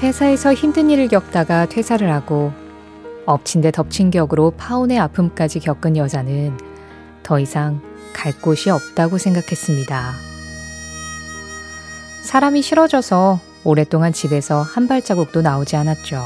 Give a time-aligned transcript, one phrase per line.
[0.00, 2.52] 회사에서 힘든 일을 겪다가 퇴사를 하고
[3.26, 6.56] 엎친 데 덮친 격으로 파혼의 아픔까지 겪은 여자는
[7.24, 7.82] 더 이상
[8.12, 10.12] 갈 곳이 없다고 생각했습니다.
[12.22, 16.22] 사람이 싫어져서 오랫동안 집에서 한 발자국도 나오지 않았죠.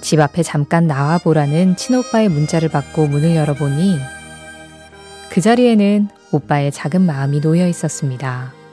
[0.00, 3.98] 집 앞에 잠깐 나와 보라는 친오빠의 문자를 받고 문을 열어보니
[5.30, 8.63] 그 자리에는 오빠의 작은 마음이 놓여 있었습니다.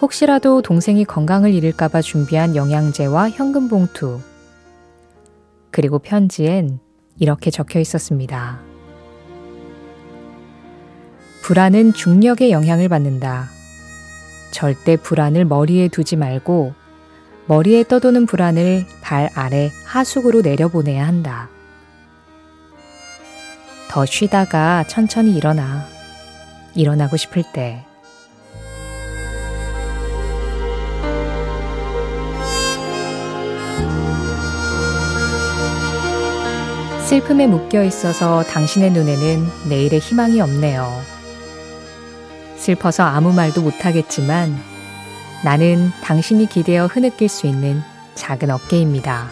[0.00, 4.20] 혹시라도 동생이 건강을 잃을까봐 준비한 영양제와 현금 봉투.
[5.70, 6.80] 그리고 편지엔
[7.18, 8.60] 이렇게 적혀 있었습니다.
[11.42, 13.48] 불안은 중력의 영향을 받는다.
[14.50, 16.74] 절대 불안을 머리에 두지 말고
[17.46, 21.48] 머리에 떠도는 불안을 발 아래 하숙으로 내려보내야 한다.
[23.88, 25.86] 더 쉬다가 천천히 일어나.
[26.74, 27.86] 일어나고 싶을 때.
[37.06, 41.00] 슬픔에 묶여 있어서 당신의 눈에는 내일의 희망이 없네요.
[42.56, 44.52] 슬퍼서 아무 말도 못하겠지만
[45.44, 47.80] 나는 당신이 기대어 흐느낄 수 있는
[48.16, 49.28] 작은 어깨입니다.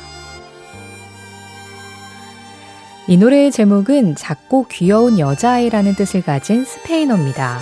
[3.08, 7.58] 이 노래의 제목은 작고 귀여운 여자아이라는 뜻을 가진 스페인어입니다.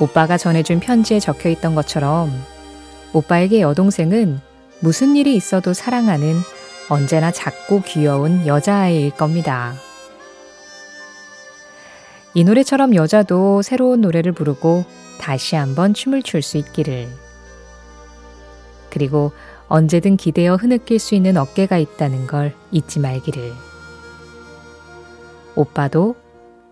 [0.00, 2.30] 오빠가 전해준 편지에 적혀 있던 것처럼
[3.14, 4.38] 오빠에게 여동생은
[4.80, 6.36] 무슨 일이 있어도 사랑하는
[6.88, 9.74] 언제나 작고 귀여운 여자아이일 겁니다.
[12.34, 14.84] 이 노래처럼 여자도 새로운 노래를 부르고
[15.18, 17.08] 다시 한번 춤을 출 수 있기를.
[18.90, 19.32] 그리고
[19.68, 23.52] 언제든 기대어 흐느낄 수 있는 어깨가 있다는 걸 잊지 말기를.
[25.54, 26.16] 오빠도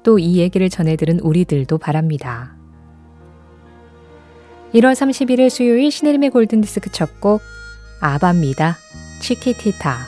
[0.03, 2.55] 또 이 얘기를 전해들은 우리들도 바랍니다.
[4.75, 7.43] 1월 31일 수요일 신혜림의 골든디스크 첫 곡
[8.01, 8.79] 아바입니다.
[9.21, 9.99] 치키티타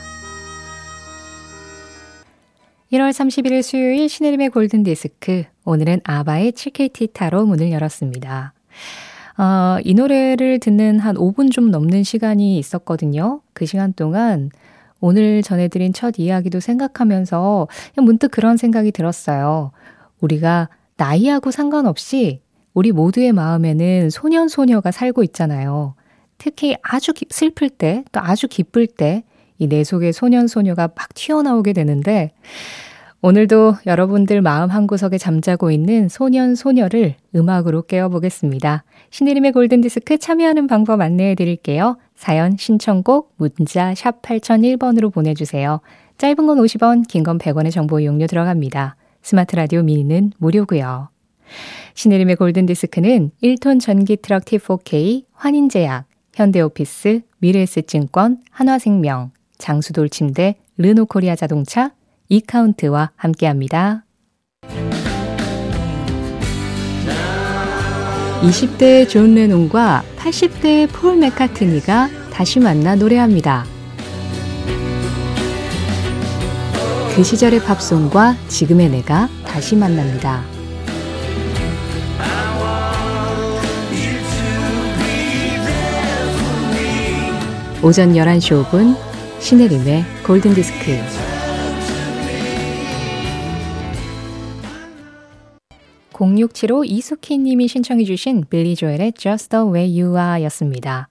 [2.92, 8.54] 1월 31일 수요일 신혜림의 골든디스크 오늘은 아바의 치키티타로 문을 열었습니다.
[9.38, 13.40] 어, 이 노래를 듣는 한 5분 좀 넘는 시간이 있었거든요.
[13.52, 14.50] 그 시간 동안
[15.00, 17.68] 오늘 전해드린 첫 이야기도 생각하면서
[17.98, 19.72] 문득 그런 생각이 들었어요.
[20.20, 22.40] 우리가 나이하고 상관없이
[22.74, 25.94] 우리 모두의 마음에는 소년, 소녀가 살고 있잖아요.
[26.42, 29.22] 특히 아주 슬플 때, 또 아주 기쁠 때,
[29.58, 32.32] 이 내 속에 소년, 소녀가 막 튀어나오게 되는데,
[33.20, 38.82] 오늘도 여러분들 마음 한구석에 잠자고 있는 소년, 소녀를 음악으로 깨워보겠습니다.
[39.10, 41.96] 신혜림의 골든디스크 참여하는 방법 안내해 드릴게요.
[42.16, 45.80] 사연, 신청곡, 문자, 샵 8001번으로 보내주세요.
[46.18, 48.96] 짧은 건 50원, 긴 건 100원의 정보 이용료 들어갑니다.
[49.22, 51.08] 스마트 라디오 미니는 무료고요.
[51.94, 61.92] 신혜림의 골든디스크는 1톤 전기 트럭 T4K, 환인제약, 현대오피스, 미래에셋증권, 한화생명, 장수돌 침대, 르노코리아 자동차,
[62.28, 64.04] 이카운트와 함께합니다.
[68.42, 73.64] 20대 존 레논과 80대 폴 맥카트니가 다시 만나 노래합니다.
[77.14, 80.42] 그 시절의 팝송과 지금의 내가 다시 만납니다.
[87.84, 88.96] 오전 11시 5분
[89.40, 90.98] 신혜림의 골든디스크
[96.12, 101.08] 0675 이수키님이 신청해 주신 빌리 조엘의 Just the way you are 였습니다.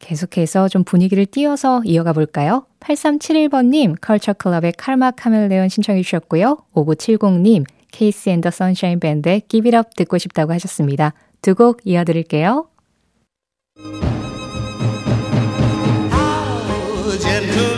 [0.00, 2.66] 계속해서 좀 분위기를 띄워서 이어가 볼까요?
[2.80, 6.58] 8371번님 컬처 클럽의 칼마 카멜레온 신청해 주셨고요.
[6.74, 11.14] 5970님 KC and the Sunshine Band의 Give It Up 듣고 싶다고 하셨습니다.
[11.40, 12.66] 두 곡 이어드릴게요.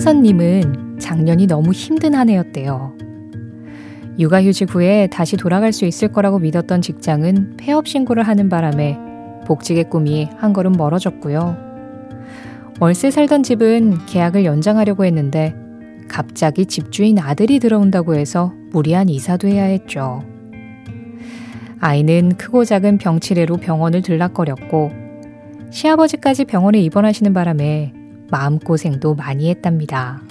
[0.00, 2.96] 차현선님은 작년이 너무 힘든 한 해였대요.
[4.18, 8.98] 육아휴직 후에 다시 돌아갈 수 있을 거라고 믿었던 직장은 폐업 신고를 하는 바람에
[9.46, 11.54] 복직의 꿈이 한 걸음 멀어졌고요.
[12.80, 15.54] 월세 살던 집은 계약을 연장하려고 했는데
[16.08, 20.24] 갑자기 집주인 아들이 들어온다고 해서 무리한 이사도 해야 했죠.
[21.78, 24.92] 아이는 크고 작은 병치레로 병원을 들락거렸고
[25.70, 27.99] 시아버지까지 병원에 입원하시는 바람에
[28.30, 30.22] 마음고생도 많이 했답니다.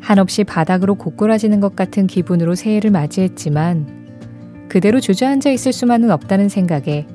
[0.00, 7.06] 한없이 바닥으로 고꾸라지는 것 같은 기분으로 새해를 맞이했지만 그대로 주저앉아 있을 수만은 없다는 생각에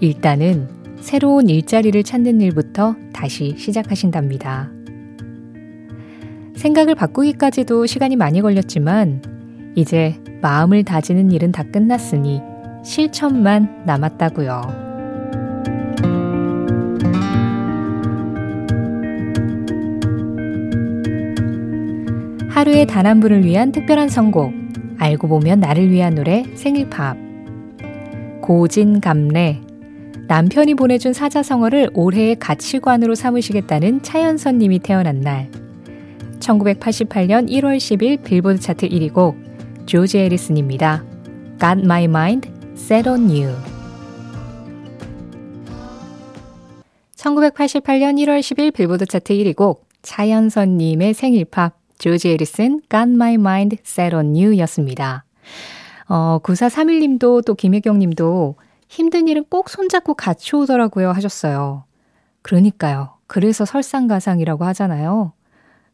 [0.00, 0.68] 일단은
[1.00, 4.70] 새로운 일자리를 찾는 일부터 다시 시작하신답니다.
[6.56, 12.40] 생각을 바꾸기까지도 시간이 많이 걸렸지만 이제 마음을 다지는 일은 다 끝났으니
[12.84, 14.89] 실천만 남았다고요.
[22.60, 24.52] 하루의 단한 분을 위한 특별한 선곡.
[24.98, 27.16] 알고 보면 나를 위한 노래 생일 팝.
[28.42, 29.58] 고진 감래.
[30.28, 35.50] 남편이 보내준 사자성어를 올해의 가치관으로 삼으시겠다는 차연선 님이 태어난 날.
[36.40, 39.38] 1988년 1월 10일 빌보드 차트 1위 곡
[39.86, 41.02] 조지 에리슨입니다.
[41.58, 43.54] Got My Mind Set on You
[47.16, 53.34] 1988년 1월 10일 빌보드 차트 1위 곡 차연선 님의 생일 팝 조지 에리슨 Got My
[53.34, 55.24] Mind Set on You 였습니다.
[56.08, 58.56] 어, 9431님도 또 김혜경 님도
[58.88, 61.84] 힘든 일은 꼭 손잡고 같이 오더라고요 하셨어요.
[62.40, 63.18] 그러니까요.
[63.26, 65.34] 그래서 설상가상이라고 하잖아요.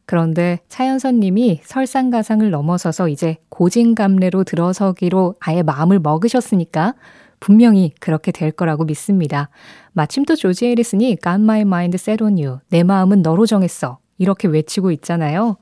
[0.05, 6.95] 그런데 차연선 님이 설상가상을 넘어서서 이제 고진감래로 들어서기로 아예 마음을 먹으셨으니까
[7.41, 9.49] 분명히 그렇게 될 거라고 믿습니다.
[9.91, 12.59] 마침 또 조지 에리슨이 Got my mind set on you.
[12.69, 13.99] 내 마음은 너로 정했어.
[14.17, 15.57] 이렇게 외치고 있잖아요.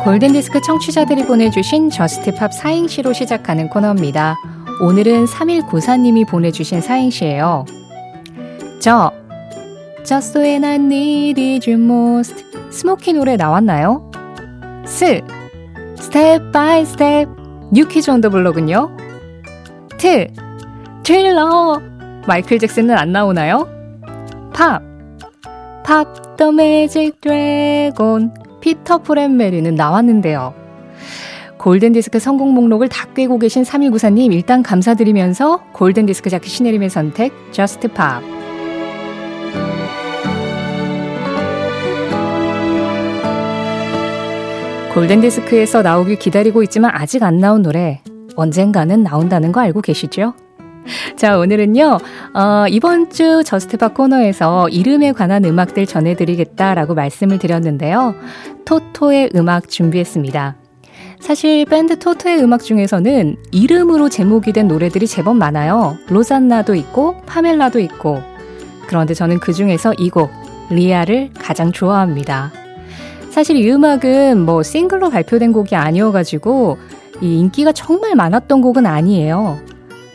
[0.07, 4.37] 골든디스크 청취자들이 보내주신 Just Pop 사행시로 시작하는 코너입니다.
[4.81, 7.65] 오늘은 3194님이 보내주신 사행시예요.
[8.79, 9.11] 저,
[10.05, 12.45] Just when I need you most.
[12.71, 14.09] 스모키 노래 나왔나요?
[14.85, 15.23] 스,
[15.99, 17.29] Step by Step.
[17.73, 18.97] New Kids on the Block은요?
[19.99, 20.29] 트,
[21.03, 21.83] 트릴러.
[22.29, 23.67] 마이클 잭슨은 안 나오나요?
[24.55, 24.81] 팝,
[25.83, 28.46] 팝 더 매직 드래곤.
[28.67, 30.53] 피터 프렌 메리는 나왔는데요.
[31.57, 38.25] 골든디스크 성공 목록을 다 꿰고 계신 3194님 일단 감사드리면서 골든디스크 자켓 신혜림의 선택 Just Pop
[44.95, 48.03] 골든디스크에서 나오길 기다리고 있지만 아직 안 나온 노래
[48.35, 50.35] 언젠가는 나온다는 거 알고 계시죠?
[51.17, 51.99] 자, 오늘은요,
[52.35, 58.15] 어, 이번 주 Just Pop 코너에서 이름에 관한 음악들 전해드리겠다라고 말씀을 드렸는데요.
[58.65, 60.57] 토토의 음악 준비했습니다.
[61.21, 65.97] 사실 밴드 토토의 음악 중에서는 이름으로 제목이 된 노래들이 제법 많아요.
[66.09, 68.21] 로잔나도 있고, 파멜라도 있고.
[68.87, 70.31] 그런데 저는 그 중에서 이 곡,
[70.71, 72.53] 리아를 가장 좋아합니다.
[73.31, 76.79] 사실 이 음악은 뭐 싱글로 발표된 곡이 아니어가지고,
[77.23, 79.59] 이 인기가 정말 많았던 곡은 아니에요.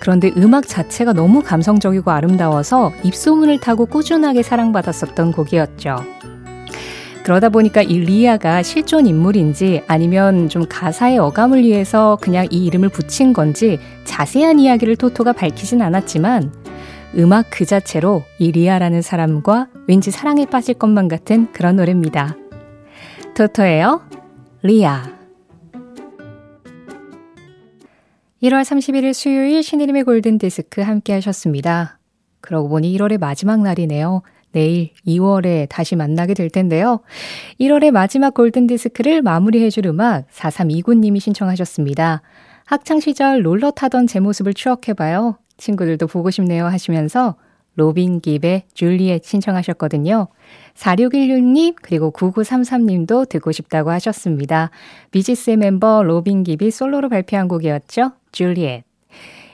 [0.02, 5.96] 그런데 음악 자체가 너무 감성적이고 아름다워서 입소문을 타고 꾸준하게 사랑받았었던 곡이었죠.
[7.24, 13.32] 그러다 보니까 이 리아가 실존 인물인지 아니면 좀 가사의 어감을 위해서 그냥 이 이름을 붙인
[13.32, 16.52] 건지 자세한 이야기를 토토가 밝히진 않았지만
[17.20, 22.36] 음악 그 자체로 이 리아라는 사람과 왠지 사랑에 빠질 것만 같은 그런 노래입니다.
[23.36, 24.02] 토토예요.
[24.64, 25.21] 리아.
[28.42, 32.00] 1월 31일 수요일 신혜림의 골든디스크 함께 하셨습니다.
[32.42, 34.24] 그러고 보니 1월의 마지막 날이네요.
[34.52, 37.02] 내일 2월에 다시 만나게 될 텐데요.
[37.60, 42.24] 1월의 마지막 골든디스크를 마무리해줄 음악 4329님이 신청하셨습니다.
[42.66, 45.38] 학창시절 롤러 타던 제 모습을 추억해봐요.
[45.58, 47.36] 친구들도 보고 싶네요 하시면서
[47.76, 50.28] 로빈 깁의 줄리엣 신청하셨거든요.
[50.76, 54.72] 4616님 그리고 9933님도 듣고 싶다고 하셨습니다.
[55.12, 58.12] 비지스의 멤버 로빈 깁이 솔로로 발표한 곡이었죠.
[58.32, 58.84] 줄리엣.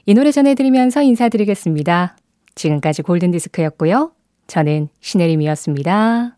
[0.05, 2.15] 이 노래 전해드리면서 인사드리겠습니다.
[2.55, 4.11] 지금까지 골든디스크였고요.
[4.47, 6.36] 저는 신혜림이었습니다.